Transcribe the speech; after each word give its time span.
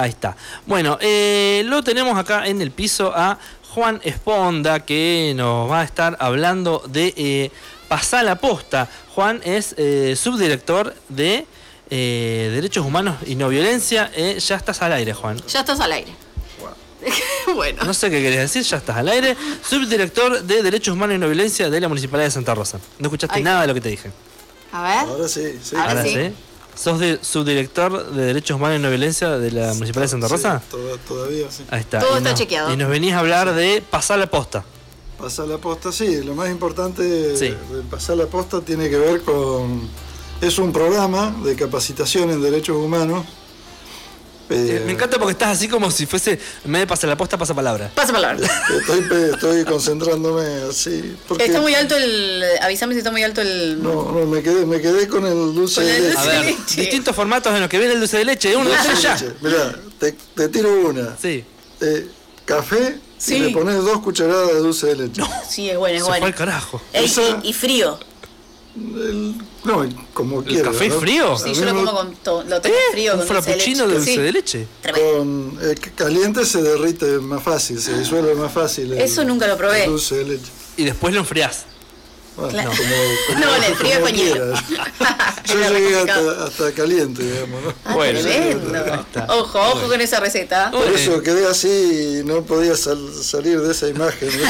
Ahí 0.00 0.10
está. 0.10 0.34
Bueno, 0.66 0.96
eh, 1.00 1.62
lo 1.66 1.82
tenemos 1.82 2.18
acá 2.18 2.46
en 2.46 2.62
el 2.62 2.70
piso 2.70 3.12
a 3.14 3.38
Juan 3.74 4.00
Esponda, 4.02 4.80
que 4.80 5.34
nos 5.36 5.70
va 5.70 5.80
a 5.80 5.84
estar 5.84 6.16
hablando 6.20 6.82
de 6.88 7.12
eh, 7.16 7.50
Pasar 7.86 8.24
la 8.24 8.36
Posta. 8.36 8.88
Juan 9.14 9.42
es 9.44 9.74
eh, 9.76 10.16
subdirector 10.16 10.94
de 11.10 11.46
eh, 11.90 12.50
Derechos 12.54 12.86
Humanos 12.86 13.16
y 13.26 13.34
No 13.34 13.50
Violencia. 13.50 14.10
Eh, 14.14 14.38
ya 14.40 14.56
estás 14.56 14.80
al 14.80 14.94
aire, 14.94 15.12
Juan. 15.12 15.36
Ya 15.46 15.60
estás 15.60 15.80
al 15.80 15.92
aire. 15.92 16.12
bueno. 17.54 17.84
No 17.84 17.92
sé 17.92 18.10
qué 18.10 18.22
querés 18.22 18.38
decir, 18.38 18.62
ya 18.62 18.78
estás 18.78 18.96
al 18.96 19.08
aire. 19.08 19.36
Subdirector 19.68 20.42
de 20.44 20.62
Derechos 20.62 20.94
Humanos 20.94 21.16
y 21.16 21.18
No 21.18 21.26
Violencia 21.26 21.68
de 21.68 21.78
la 21.78 21.88
Municipalidad 21.88 22.28
de 22.28 22.30
Santa 22.30 22.54
Rosa. 22.54 22.80
No 22.98 23.08
escuchaste 23.08 23.40
nada 23.42 23.62
de 23.62 23.66
lo 23.66 23.74
que 23.74 23.82
te 23.82 23.90
dije. 23.90 24.10
A 24.72 24.82
ver. 24.82 25.10
Ahora 25.10 25.28
sí, 25.28 25.58
sí. 25.62 25.76
Ahora 25.76 25.90
Ahora 25.90 26.02
sí. 26.04 26.14
sí. 26.14 26.32
¿Sos 26.80 26.98
de, 26.98 27.18
subdirector 27.22 28.10
de 28.12 28.24
Derechos 28.24 28.56
Humanos 28.56 28.78
y 28.78 28.82
No 28.82 28.88
Violencia 28.88 29.36
de 29.36 29.50
la 29.50 29.74
Municipalidad 29.74 30.02
de 30.02 30.08
Santa 30.08 30.28
Sí, 30.28 30.32
Rosa? 30.32 30.62
toda- 30.70 30.96
todavía 31.06 31.50
sí. 31.50 31.64
Ahí 31.70 31.80
está. 31.80 31.98
Todo 31.98 32.14
Y 32.14 32.18
está 32.18 32.34
chequeado. 32.34 32.72
Y 32.72 32.76
nos 32.78 32.88
venís 32.88 33.12
a 33.12 33.18
hablar 33.18 33.54
de 33.54 33.82
pasar 33.90 34.18
la 34.18 34.28
posta. 34.30 34.64
Pasar 35.18 35.46
la 35.48 35.58
posta, 35.58 35.92
sí, 35.92 36.22
lo 36.24 36.34
más 36.34 36.48
importante 36.48 37.36
Sí. 37.36 37.48
de 37.50 37.82
pasar 37.90 38.16
la 38.16 38.26
posta 38.26 38.62
tiene 38.62 38.88
que 38.88 38.96
ver 38.96 39.20
con... 39.22 39.88
Es 40.40 40.58
un 40.58 40.72
programa 40.72 41.36
de 41.44 41.54
capacitación 41.54 42.30
en 42.30 42.40
derechos 42.40 42.76
humanos. 42.78 43.26
Eh, 44.50 44.82
me 44.84 44.92
encanta 44.92 45.18
porque 45.18 45.32
estás 45.32 45.50
así 45.56 45.68
como 45.68 45.90
si 45.92 46.06
fuese, 46.06 46.32
en 46.64 46.72
vez 46.72 46.82
de 46.82 46.86
pasar 46.88 47.08
la 47.08 47.16
posta, 47.16 47.38
pasa 47.38 47.54
palabra. 47.54 47.90
Pasa 47.94 48.12
palabra. 48.12 48.46
Estoy, 49.32 49.64
concentrándome 49.64 50.42
así. 50.68 51.16
Porque 51.28 51.44
Está 51.44 51.60
muy 51.60 51.74
alto 51.74 51.96
el. 51.96 52.42
Avísame 52.60 52.94
si 52.94 52.98
está 52.98 53.10
muy 53.10 53.22
alto 53.22 53.40
el. 53.40 53.82
No, 53.82 54.10
no, 54.12 54.26
me 54.26 54.42
quedé, 54.42 54.66
me 54.66 54.80
quedé 54.80 55.06
con 55.08 55.24
el 55.26 55.54
dulce 55.54 55.76
Con 55.76 55.84
de 55.86 56.00
leche. 56.00 56.16
A 56.18 56.22
dulce 56.22 56.28
ver, 56.36 56.44
de 56.46 56.50
leche. 56.52 56.80
distintos 56.80 57.14
formatos 57.16 57.54
en 57.54 57.60
los 57.60 57.68
que 57.68 57.78
viene 57.78 57.94
el 57.94 58.00
dulce 58.00 58.18
de 58.18 58.24
leche. 58.24 58.56
Uno, 58.56 58.68
Dulce 58.70 58.88
de 58.88 59.00
ya. 59.00 59.14
leche. 59.14 59.32
Mirá, 59.40 59.74
te, 59.98 60.12
te 60.34 60.48
tiro 60.48 60.72
una. 60.88 61.16
Sí. 61.20 61.44
Eh, 61.80 62.08
café 62.44 62.98
Sí. 63.18 63.34
y 63.36 63.38
le 63.40 63.50
pones 63.50 63.76
dos 63.84 64.00
cucharadas 64.00 64.48
de 64.48 64.54
dulce 64.60 64.86
de 64.88 64.96
leche. 64.96 65.22
Sí, 65.48 65.68
es 65.70 65.76
bueno, 65.76 65.96
es 65.96 66.02
Se 66.02 66.08
fue 66.08 66.12
bueno. 66.20 66.26
al 66.26 66.34
carajo. 66.34 66.80
Ey, 66.92 67.04
Esa- 67.04 67.40
y, 67.42 67.50
y 67.50 67.52
frío. 67.52 67.98
El- 68.76 69.34
no, 69.64 69.84
como 70.14 70.40
¿El 70.40 70.46
quieras. 70.46 70.72
café 70.72 70.88
¿no? 70.88 71.00
frío? 71.00 71.36
Sí, 71.36 71.52
yo 71.54 71.64
lo 71.64 71.74
como 71.74 71.92
con 71.92 72.14
todo. 72.16 72.44
Lo 72.44 72.60
tengo 72.60 72.76
frío 72.92 73.12
¿Un 73.14 73.18
con 73.18 73.26
dulce 73.28 73.34
de 73.34 73.42
frappuccino 73.56 73.86
leche. 73.86 73.92
de 73.92 73.98
dulce 73.98 74.12
Sí. 74.14 74.18
de 74.20 74.32
leche? 74.32 74.66
Tremendo. 74.80 75.18
Con 75.18 75.58
eh, 75.62 75.74
caliente 75.96 76.44
se 76.46 76.62
derrite 76.62 77.06
más 77.18 77.42
fácil, 77.42 77.80
se 77.80 77.98
disuelve 77.98 78.34
más 78.36 78.52
fácil. 78.52 78.92
el- 78.92 79.00
Eso 79.00 79.24
nunca 79.24 79.46
lo 79.48 79.56
probé. 79.56 79.84
el 79.84 79.90
dulce 79.90 80.16
de 80.18 80.24
leche. 80.24 80.50
Y 80.76 80.84
después 80.84 81.12
lo 81.12 81.20
enfriás. 81.20 81.64
Bueno, 82.36 82.52
Claro. 82.52 82.70
como- 82.70 82.80
como- 83.26 83.40
No, 83.40 83.56
en 83.56 83.64
el 83.64 83.74
frío 83.74 83.92
como 83.94 84.06
es 84.06 84.12
pañuelo. 84.12 84.54
quieras. 84.54 84.64
Yo 85.46 85.68
llegué 85.74 85.98
hasta, 85.98 86.44
hasta 86.44 86.72
caliente, 86.72 87.22
digamos. 87.24 87.62
¿no? 87.64 87.74
Ah, 87.84 87.94
Bueno, 87.94 88.20
tremendo. 88.20 89.06
Ojo, 89.30 89.58
ojo 89.58 89.88
con 89.88 90.00
esa 90.00 90.20
receta. 90.20 90.70
Por 90.70 90.86
eso 90.86 91.20
quedé 91.22 91.46
así 91.46 92.20
y 92.20 92.24
no 92.24 92.42
podía 92.42 92.76
sal- 92.76 93.12
salir 93.20 93.60
de 93.60 93.72
esa 93.72 93.88
imagen. 93.88 94.30
¿no? 94.40 94.48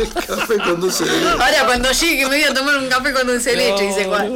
El 0.00 0.08
café 0.26 0.56
con 0.58 0.80
dulce 0.80 1.04
de 1.04 1.10
leche. 1.12 1.28
Ahora 1.30 1.66
cuando 1.66 1.90
llegue 1.92 2.22
me 2.28 2.36
voy 2.36 2.44
a 2.44 2.54
tomar 2.54 2.76
un 2.78 2.88
café 2.88 3.12
con 3.12 3.26
dulce 3.26 3.50
de 3.50 3.56
leche, 3.56 3.86
dice 3.86 4.04
Juan. 4.06 4.32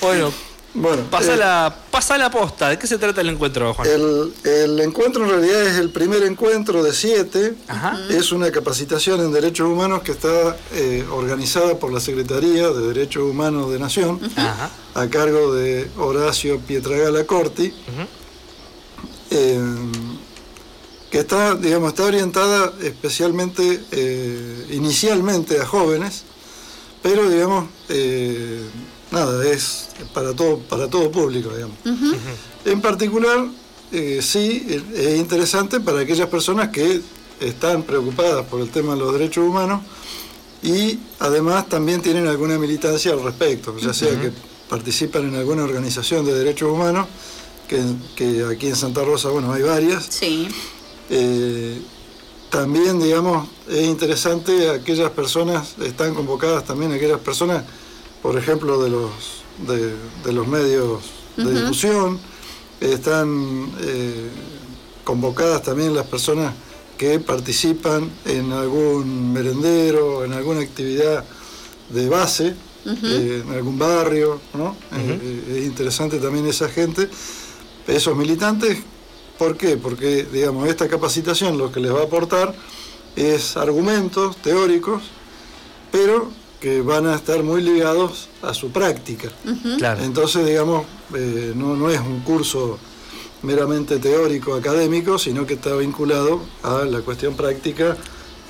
Bueno, 0.00 0.32
Bueno, 0.72 1.02
pasa, 1.10 1.34
eh, 1.34 1.36
la, 1.36 1.74
pasa 1.90 2.16
la 2.16 2.30
posta. 2.30 2.68
¿De 2.68 2.78
qué 2.78 2.86
se 2.86 2.96
trata 2.96 3.20
el 3.22 3.28
encuentro, 3.28 3.74
Juan? 3.74 3.88
el, 3.88 4.32
el 4.44 4.80
encuentro 4.80 5.24
en 5.24 5.30
realidad 5.30 5.62
es 5.66 5.78
el 5.78 5.90
primer 5.90 6.22
encuentro 6.22 6.82
de 6.84 6.92
siete. 6.92 7.54
Ajá. 7.66 7.98
Es 8.08 8.30
una 8.30 8.50
capacitación 8.52 9.20
en 9.20 9.32
derechos 9.32 9.66
humanos 9.68 10.02
que 10.02 10.12
está 10.12 10.56
eh, 10.72 11.04
organizada 11.10 11.76
por 11.78 11.92
la 11.92 11.98
Secretaría 11.98 12.68
de 12.68 12.86
Derechos 12.86 13.24
Humanos 13.24 13.72
de 13.72 13.78
Nación, 13.80 14.20
Ajá. 14.36 14.70
a 14.94 15.08
cargo 15.08 15.52
de 15.54 15.90
Horacio 15.98 16.60
Pietragala 16.60 17.24
Corti, 17.24 17.74
eh, 19.30 19.60
que 21.10 21.18
está, 21.18 21.56
digamos, 21.56 21.88
está 21.88 22.04
orientada 22.04 22.72
especialmente, 22.82 23.80
eh, 23.90 24.39
inicialmente 24.72 25.60
a 25.60 25.66
jóvenes, 25.66 26.24
pero 27.02 27.28
digamos, 27.28 27.68
eh, 27.88 28.62
nada, 29.10 29.46
es 29.48 29.88
para 30.12 30.34
todo, 30.34 30.58
para 30.58 30.88
todo 30.88 31.10
público, 31.10 31.50
digamos. 31.50 31.76
En 32.64 32.80
particular, 32.80 33.46
eh, 33.92 34.20
sí, 34.22 34.66
es 34.68 34.98
es 34.98 35.18
interesante 35.18 35.80
para 35.80 36.00
aquellas 36.00 36.28
personas 36.28 36.68
que 36.68 37.00
están 37.40 37.82
preocupadas 37.82 38.46
por 38.46 38.60
el 38.60 38.70
tema 38.70 38.94
de 38.94 39.00
los 39.00 39.12
derechos 39.12 39.44
humanos 39.44 39.80
y 40.62 40.98
además 41.18 41.68
también 41.68 42.02
tienen 42.02 42.26
alguna 42.26 42.58
militancia 42.58 43.12
al 43.12 43.22
respecto, 43.22 43.76
ya 43.78 43.94
sea 43.94 44.20
que 44.20 44.30
participan 44.68 45.28
en 45.28 45.36
alguna 45.36 45.64
organización 45.64 46.24
de 46.24 46.34
derechos 46.34 46.70
humanos, 46.70 47.06
que, 47.66 47.82
que 48.14 48.44
aquí 48.44 48.68
en 48.68 48.76
Santa 48.76 49.02
Rosa, 49.02 49.30
bueno, 49.30 49.52
hay 49.52 49.62
varias. 49.62 50.06
Sí. 50.10 50.48
Eh, 51.08 51.80
también, 52.50 53.00
digamos, 53.00 53.48
es 53.68 53.86
interesante 53.86 54.70
aquellas 54.70 55.10
personas, 55.10 55.76
están 55.82 56.14
convocadas 56.14 56.64
también 56.64 56.92
aquellas 56.92 57.20
personas, 57.20 57.64
por 58.22 58.36
ejemplo, 58.36 58.82
de 58.82 58.90
los, 58.90 59.10
de, 59.66 59.94
de 60.24 60.32
los 60.32 60.46
medios 60.46 61.00
de 61.36 61.62
difusión, 61.62 62.18
están 62.80 63.70
eh, 63.80 64.28
convocadas 65.04 65.62
también 65.62 65.94
las 65.94 66.06
personas 66.06 66.52
que 66.98 67.18
participan 67.20 68.10
en 68.26 68.52
algún 68.52 69.32
merendero, 69.32 70.24
en 70.24 70.32
alguna 70.32 70.60
actividad 70.60 71.24
de 71.88 72.08
base, 72.08 72.54
eh, 72.84 73.42
en 73.46 73.54
algún 73.54 73.78
barrio, 73.78 74.40
¿no? 74.54 74.76
Eh, 74.92 75.56
es 75.58 75.64
interesante 75.66 76.18
también 76.18 76.46
esa 76.46 76.68
gente, 76.68 77.08
esos 77.86 78.16
militantes 78.16 78.78
¿Por 79.40 79.56
qué? 79.56 79.78
Porque, 79.78 80.26
digamos, 80.30 80.68
esta 80.68 80.86
capacitación 80.86 81.56
lo 81.56 81.72
que 81.72 81.80
les 81.80 81.90
va 81.90 82.00
a 82.00 82.04
aportar 82.04 82.54
es 83.16 83.56
argumentos 83.56 84.36
teóricos, 84.36 85.02
pero 85.90 86.30
que 86.60 86.82
van 86.82 87.06
a 87.06 87.14
estar 87.14 87.42
muy 87.42 87.62
ligados 87.62 88.28
a 88.42 88.52
su 88.52 88.68
práctica. 88.70 89.30
Claro. 89.78 90.04
Entonces, 90.04 90.44
digamos, 90.44 90.84
eh, 91.14 91.54
no, 91.56 91.74
no 91.74 91.88
es 91.88 92.00
un 92.00 92.20
curso 92.20 92.78
meramente 93.40 93.98
teórico, 93.98 94.52
académico, 94.52 95.18
sino 95.18 95.46
que 95.46 95.54
está 95.54 95.74
vinculado 95.74 96.42
a 96.62 96.84
la 96.84 97.00
cuestión 97.00 97.32
práctica 97.34 97.96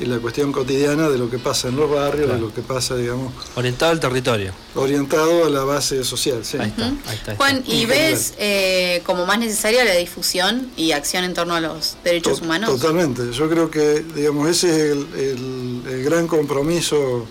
y 0.00 0.06
la 0.06 0.18
cuestión 0.18 0.50
cotidiana 0.50 1.08
de 1.10 1.18
lo 1.18 1.28
que 1.28 1.38
pasa 1.38 1.68
en 1.68 1.76
los 1.76 1.90
barrios, 1.90 2.26
Claro. 2.26 2.34
de 2.40 2.46
lo 2.48 2.54
que 2.54 2.62
pasa, 2.62 2.96
digamos, 2.96 3.32
Orientado 3.54 3.92
al 3.92 4.00
territorio. 4.00 4.52
orientado 4.74 5.44
a 5.44 5.50
la 5.50 5.64
base 5.64 6.02
social. 6.04 6.44
sí. 6.44 6.56
Ahí 6.58 6.68
está, 6.70 6.86
ahí 6.86 6.94
está. 6.96 7.10
ahí 7.10 7.16
está. 7.18 7.36
Juan, 7.36 7.62
¿y 7.66 7.82
En 7.82 7.88
ves 7.88 8.34
eh, 8.38 9.02
como 9.04 9.26
más 9.26 9.38
necesaria 9.38 9.84
la 9.84 9.94
difusión 9.94 10.70
y 10.76 10.92
acción 10.92 11.24
en 11.24 11.34
torno 11.34 11.54
a 11.54 11.60
los 11.60 11.96
derechos 12.02 12.38
To- 12.38 12.44
humanos? 12.46 12.70
Totalmente. 12.70 13.30
Yo 13.32 13.48
creo 13.50 13.70
que, 13.70 14.04
digamos, 14.14 14.48
ese 14.48 14.68
es 14.70 14.92
el, 14.96 15.06
el- 15.20 15.82
el 15.92 16.02
gran 16.04 16.26
compromiso 16.28 17.26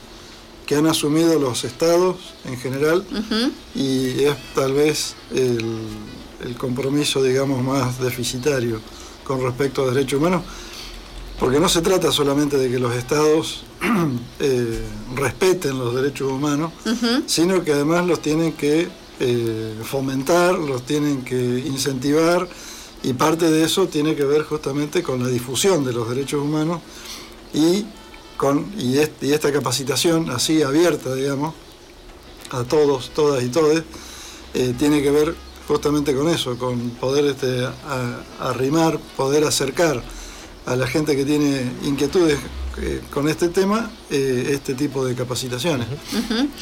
que 0.67 0.75
han 0.75 0.85
asumido 0.85 1.39
los 1.39 1.63
estados 1.63 2.17
en 2.45 2.55
general 2.59 3.03
y 3.73 4.23
es 4.25 4.35
tal 4.53 4.73
vez 4.73 5.15
el, 5.33 5.79
el 6.45 6.55
compromiso, 6.55 7.23
digamos, 7.23 7.63
más 7.63 7.99
deficitario 7.99 8.79
con 9.23 9.41
respecto 9.41 9.83
a 9.87 9.91
derechos 9.91 10.19
humanos, 10.19 10.43
porque 11.39 11.59
no 11.59 11.69
se 11.69 11.81
trata 11.81 12.11
solamente 12.11 12.57
de 12.57 12.69
que 12.69 12.79
los 12.79 12.93
estados 12.95 13.63
eh, 14.39 14.81
respeten 15.15 15.77
los 15.79 15.95
derechos 15.95 16.31
humanos, 16.31 16.71
sino 17.27 17.63
que 17.63 17.73
además 17.73 18.05
los 18.05 18.21
tienen 18.21 18.53
que 18.53 18.89
eh, 19.19 19.75
fomentar, 19.83 20.57
los 20.59 20.85
tienen 20.85 21.23
que 21.23 21.35
incentivar 21.65 22.47
y 23.03 23.13
parte 23.13 23.49
de 23.49 23.63
eso 23.63 23.87
tiene 23.87 24.15
que 24.15 24.25
ver 24.25 24.43
justamente 24.43 25.01
con 25.03 25.23
la 25.23 25.29
difusión 25.29 25.85
de 25.85 25.93
los 25.93 26.09
derechos 26.09 26.41
humanos 26.41 26.81
y 27.53 27.85
con 28.37 28.71
y, 28.77 28.97
est- 28.97 29.21
y 29.23 29.31
esta 29.33 29.51
capacitación 29.51 30.29
así 30.29 30.61
abierta, 30.61 31.13
digamos, 31.15 31.53
a 32.51 32.63
todos, 32.63 33.11
todas 33.13 33.43
y 33.43 33.49
todes, 33.49 33.83
eh, 34.53 34.73
tiene 34.77 35.01
que 35.01 35.11
ver 35.11 35.35
justamente 35.67 36.15
con 36.15 36.27
eso, 36.29 36.57
con 36.57 36.89
poder 36.91 37.25
este, 37.25 37.65
a- 37.65 38.23
arrimar, 38.39 38.99
poder 39.15 39.43
acercar 39.45 40.01
a 40.69 40.75
la 40.75 40.85
gente 40.87 41.15
que 41.15 41.25
tiene 41.25 41.63
inquietudes 41.83 42.37
eh, 42.77 43.01
con 43.11 43.27
este 43.27 43.49
tema, 43.49 43.89
eh, 44.11 44.51
este 44.51 44.75
tipo 44.75 45.03
de 45.05 45.15
capacitaciones. 45.15 45.87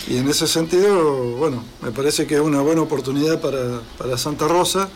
Y 0.08 0.18
en 0.18 0.28
ese 0.30 0.48
sentido, 0.48 1.36
bueno, 1.36 1.64
me 1.82 1.92
parece 1.92 2.26
que 2.26 2.36
es 2.36 2.42
una 2.42 2.62
buena 2.62 2.82
oportunidad 2.82 3.42
para, 3.42 3.82
para 3.98 4.18
Santa 4.18 4.48
Rosa, 4.48 4.88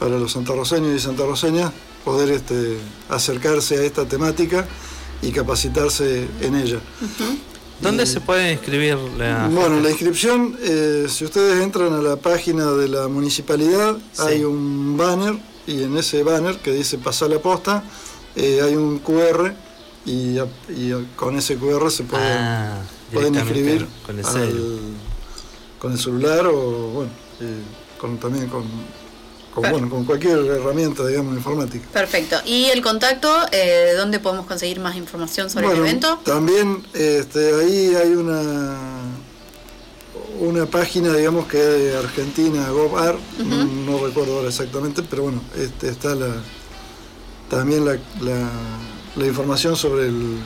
para 0.00 0.18
los 0.18 0.32
santarroseños 0.32 0.94
y 0.94 0.98
santarroseñas, 0.98 1.72
poder 2.04 2.30
este, 2.30 2.78
acercarse 3.08 3.76
a 3.78 3.82
esta 3.84 4.06
temática 4.06 4.66
y 5.22 5.30
capacitarse 5.30 6.26
en 6.40 6.56
ella. 6.56 6.80
¿Dónde 7.80 8.02
Y- 8.02 8.06
se 8.06 8.20
puede 8.20 8.52
inscribir 8.52 8.96
la.? 9.16 9.48
Bueno, 9.48 9.80
la 9.80 9.90
inscripción, 9.90 10.56
eh, 10.62 11.06
si 11.08 11.24
ustedes 11.24 11.62
entran 11.62 11.92
a 11.92 12.02
la 12.02 12.16
página 12.16 12.72
de 12.72 12.88
la 12.88 13.06
municipalidad, 13.08 13.96
Sí. 14.12 14.22
hay 14.26 14.44
un 14.44 14.96
banner 14.96 15.34
y 15.66 15.82
en 15.84 15.96
ese 15.96 16.22
banner 16.24 16.58
que 16.58 16.72
dice 16.72 16.98
pasar 16.98 17.30
la 17.30 17.38
posta, 17.38 17.82
eh, 18.36 18.60
hay 18.62 18.74
un 18.76 18.98
QR 19.00 19.52
y, 20.04 20.38
con 21.16 21.36
ese 21.36 21.56
QR 21.56 21.90
se 21.90 22.04
pueden, 22.04 22.26
Ah, 22.38 22.82
pueden 23.12 23.34
inscribir 23.34 23.86
con 24.04 24.18
el 24.18 24.24
al- 24.26 24.32
celu. 24.32 24.78
con 25.80 25.92
el 25.92 25.98
celular 25.98 26.46
o 26.46 26.90
bueno, 26.90 27.10
eh, 27.40 27.62
con, 27.98 28.18
también 28.18 28.46
con, 28.48 28.64
bueno, 29.54 29.88
con 29.88 30.04
cualquier 30.04 30.38
herramienta, 30.38 31.06
digamos, 31.06 31.34
informática. 31.34 31.88
Perfecto. 31.92 32.36
¿Y 32.44 32.66
el 32.66 32.82
contacto? 32.82 33.32
Eh, 33.52 33.94
¿Dónde 33.96 34.18
podemos 34.20 34.46
conseguir 34.46 34.78
más 34.80 34.96
información 34.96 35.48
sobre 35.50 35.66
Bueno, 35.66 35.82
el 35.82 35.88
evento? 35.88 36.20
También 36.24 36.86
este, 36.94 37.54
ahí 37.54 37.94
hay 37.94 38.10
una 38.12 38.78
una 40.38 40.66
página, 40.66 41.14
digamos, 41.14 41.46
que 41.46 41.56
es 41.58 41.78
de 41.92 41.96
Argentina, 41.96 42.68
GovArt, 42.68 43.18
no, 43.38 43.64
no 43.64 44.06
recuerdo 44.06 44.36
ahora 44.36 44.48
exactamente, 44.50 45.02
pero 45.02 45.22
bueno, 45.22 45.40
este, 45.56 45.88
está 45.88 46.14
la 46.14 46.26
también 47.48 47.84
la, 47.84 47.92
la, 48.20 48.48
la 49.16 49.26
información 49.26 49.76
sobre 49.76 50.06
el, 50.08 50.38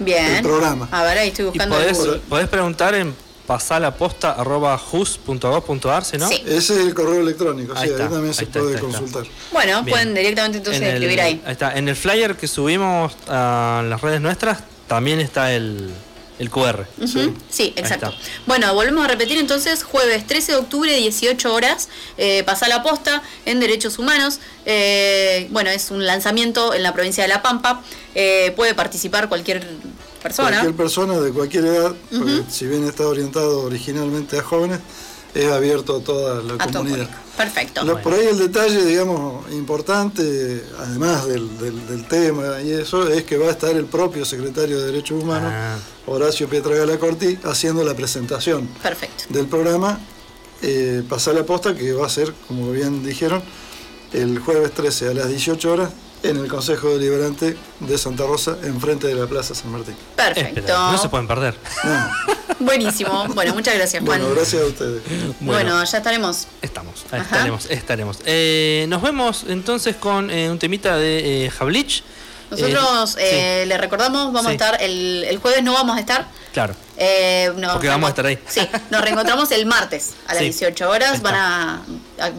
Bien. 0.00 0.36
el 0.36 0.42
programa. 0.42 0.88
A 0.90 1.02
ver, 1.04 1.18
ahí 1.18 1.28
estoy 1.28 1.44
buscando 1.46 1.80
en 1.80 1.94
podés, 1.94 2.20
podés 2.28 2.48
preguntar 2.48 2.94
en 2.94 3.14
pasalaposta.jus.gov.ar, 3.46 6.04
¿sí 6.04 6.16
no? 6.18 6.28
Sí. 6.28 6.42
Ese 6.46 6.74
es 6.74 6.80
el 6.86 6.94
correo 6.94 7.20
electrónico, 7.20 7.72
Ahí 7.76 7.86
sí, 7.88 7.92
está, 7.92 8.04
ahí 8.04 8.10
también 8.10 8.28
ahí 8.28 8.34
se 8.34 8.44
está, 8.44 8.60
puede 8.60 8.72
ahí 8.72 8.76
está, 8.76 8.86
ahí 8.86 8.92
está. 8.92 9.02
consultar. 9.18 9.32
Bueno, 9.52 9.82
Bien. 9.82 9.92
pueden 9.94 10.14
directamente 10.14 10.58
entonces 10.58 10.80
En 10.82 10.88
el- 10.88 10.94
escribir 10.94 11.20
ahí. 11.20 11.42
está. 11.46 11.76
En 11.76 11.88
el 11.88 11.96
flyer 11.96 12.36
que 12.36 12.46
subimos 12.48 13.12
a 13.28 13.82
las 13.88 14.00
redes 14.00 14.20
nuestras 14.20 14.58
también 14.88 15.20
está 15.20 15.52
el, 15.52 15.90
el 16.38 16.50
QR. 16.50 16.86
Ujú, 17.00 17.34
Sí, 17.50 17.72
exacto. 17.76 18.12
Bueno, 18.46 18.72
volvemos 18.74 19.04
a 19.04 19.08
repetir 19.08 19.38
entonces, 19.38 19.82
jueves 19.84 20.26
13 20.26 20.52
de 20.52 20.58
octubre, 20.58 20.94
18 20.94 21.52
horas, 21.52 21.88
eh, 22.18 22.42
pasa 22.44 22.68
la 22.68 22.82
posta 22.82 23.22
en 23.44 23.60
Derechos 23.60 23.98
Humanos. 23.98 24.40
Eh, 24.64 25.48
bueno, 25.50 25.70
es 25.70 25.90
un 25.90 26.04
lanzamiento 26.06 26.74
en 26.74 26.82
la 26.82 26.92
provincia 26.94 27.22
de 27.22 27.28
La 27.28 27.42
Pampa. 27.42 27.82
Eh, 28.14 28.52
puede 28.56 28.74
participar 28.74 29.28
cualquier 29.28 29.66
persona. 30.22 30.50
Cualquier 30.50 30.74
persona 30.76 31.18
de 31.20 31.32
cualquier 31.32 31.64
edad, 31.66 31.94
si 32.48 32.66
bien 32.66 32.84
está 32.86 33.06
orientado 33.06 33.62
originalmente 33.62 34.38
a 34.38 34.42
jóvenes, 34.42 34.80
es 35.34 35.50
abierto 35.50 35.96
a 35.96 36.00
toda 36.04 36.42
la 36.42 36.54
a 36.62 36.66
comunidad. 36.70 37.08
Perfecto. 37.36 37.84
Lo- 37.84 38.00
por 38.02 38.12
ahí 38.14 38.26
el 38.26 38.38
detalle, 38.38 38.84
digamos, 38.84 39.50
importante, 39.52 40.62
además 40.78 41.26
del, 41.26 41.58
del- 41.58 41.86
del 41.86 42.04
tema 42.06 42.60
y 42.62 42.70
eso, 42.72 43.08
es 43.08 43.24
que 43.24 43.38
va 43.38 43.46
a 43.48 43.50
estar 43.50 43.74
el 43.74 43.86
propio 43.86 44.24
secretario 44.24 44.78
de 44.80 44.86
Derechos 44.86 45.22
Humanos, 45.22 45.50
Ah. 45.54 45.78
Horacio 46.06 46.48
Pietragala 46.48 46.98
Corti, 46.98 47.38
haciendo 47.44 47.82
la 47.84 47.94
presentación 47.94 48.66
Perfecto. 48.82 49.24
del 49.30 49.46
programa 49.46 49.98
eh, 50.60 51.02
Pasar 51.08 51.34
la 51.34 51.44
Posta, 51.44 51.74
que 51.74 51.92
va 51.92 52.06
a 52.06 52.10
ser, 52.10 52.32
como 52.46 52.70
bien 52.70 53.02
dijeron, 53.04 53.42
el 54.12 54.38
jueves 54.38 54.72
13 54.72 55.08
a 55.08 55.14
las 55.14 55.28
18 55.28 55.72
horas 55.72 55.90
en 56.22 56.36
el 56.36 56.48
Consejo 56.48 56.90
Deliberante 56.96 57.56
de 57.80 57.98
Santa 57.98 58.24
Rosa, 58.26 58.56
enfrente 58.62 59.06
de 59.08 59.14
la 59.14 59.26
Plaza 59.26 59.54
San 59.54 59.72
Martín. 59.72 59.94
Perfecto. 60.16 60.60
Espera, 60.60 60.92
No 60.92 60.98
se 60.98 61.08
pueden 61.08 61.26
perder. 61.26 61.54
No, 61.84 62.10
Buenísimo. 62.60 63.26
Bueno, 63.34 63.54
muchas 63.54 63.74
gracias, 63.74 64.02
Juan. 64.04 64.20
bueno, 64.20 64.34
gracias 64.34 64.62
a 64.62 64.66
ustedes. 64.66 65.02
Bueno, 65.40 65.82
ya 65.84 65.98
estaremos. 65.98 66.46
Estamos, 66.60 67.04
Ajá. 67.10 67.22
estaremos, 67.22 67.66
estaremos. 67.70 68.18
Eh, 68.24 68.86
nos 68.88 69.02
vemos 69.02 69.44
entonces 69.48 69.96
con 69.96 70.30
eh, 70.30 70.50
un 70.50 70.58
temita 70.58 70.96
de 70.96 71.46
eh, 71.46 71.50
Javlich. 71.50 72.02
Nosotros 72.52 73.16
Eh, 73.18 73.62
eh, 73.62 73.66
le 73.66 73.78
recordamos, 73.78 74.26
vamos 74.32 74.42
Sí. 74.42 74.48
a 74.48 74.52
estar, 74.52 74.82
el, 74.82 75.24
el 75.28 75.38
jueves 75.38 75.62
no 75.62 75.72
vamos 75.72 75.96
a 75.96 76.00
estar. 76.00 76.22
sí, 76.22 76.50
claro. 76.52 76.74
Eh, 76.98 77.50
nos 77.56 77.72
Porque 77.72 77.88
vamos 77.88 78.06
a 78.06 78.10
estar 78.10 78.26
ahí. 78.26 78.38
Sí, 78.46 78.60
nos 78.90 79.00
reencontramos 79.00 79.50
el 79.50 79.66
martes 79.66 80.10
a 80.28 80.34
las 80.34 80.38
Sí. 80.38 80.44
18 80.50 80.88
horas. 80.88 81.20
Van 81.22 81.34
a, 81.34 81.82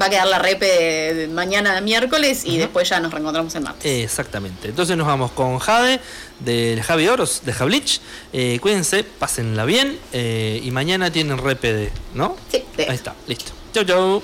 va 0.02 0.06
a 0.06 0.10
quedar 0.10 0.28
la 0.28 0.40
repe 0.40 0.66
de, 0.66 1.14
de 1.16 1.28
mañana 1.28 1.82
miércoles 1.82 2.44
y 2.46 2.58
después 2.58 2.88
ya 2.88 3.00
nos 3.02 3.12
reencontramos 3.12 3.54
el 3.56 3.62
martes. 3.64 4.04
Exactamente. 4.04 4.70
Entonces 4.70 4.96
nos 4.96 5.08
vamos 5.08 5.32
con 5.32 5.58
Jade, 5.60 6.00
del 6.40 6.82
Javi 6.84 7.08
Oros, 7.08 7.42
de 7.44 7.52
Javlich. 7.54 8.00
Eh, 8.32 8.60
cuídense, 8.62 9.04
pásenla 9.04 9.66
bien. 9.66 10.00
eh, 10.14 10.62
y 10.64 10.72
mañana 10.72 11.12
tienen 11.12 11.38
repede, 11.40 11.92
¿no? 12.14 12.38
Sí, 12.52 12.64
de- 12.78 12.84
Ahí 12.90 12.96
está, 12.96 13.16
listo. 13.28 13.52
Chau, 13.74 13.84
chau. 13.84 14.24